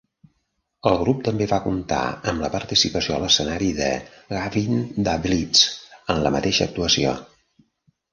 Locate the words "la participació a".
2.45-3.19